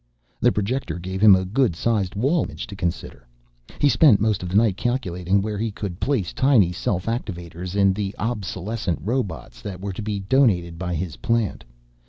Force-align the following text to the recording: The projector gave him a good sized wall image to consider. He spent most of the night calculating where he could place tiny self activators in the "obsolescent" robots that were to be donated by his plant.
The 0.39 0.51
projector 0.51 0.97
gave 0.97 1.21
him 1.21 1.35
a 1.35 1.45
good 1.45 1.75
sized 1.75 2.15
wall 2.15 2.43
image 2.45 2.65
to 2.65 2.75
consider. 2.75 3.27
He 3.77 3.87
spent 3.87 4.19
most 4.19 4.41
of 4.41 4.49
the 4.49 4.55
night 4.55 4.75
calculating 4.75 5.43
where 5.43 5.59
he 5.59 5.69
could 5.69 5.99
place 5.99 6.33
tiny 6.33 6.71
self 6.71 7.05
activators 7.05 7.75
in 7.75 7.93
the 7.93 8.15
"obsolescent" 8.17 8.97
robots 9.03 9.61
that 9.61 9.79
were 9.79 9.93
to 9.93 10.01
be 10.01 10.19
donated 10.21 10.79
by 10.79 10.95
his 10.95 11.17
plant. 11.17 11.63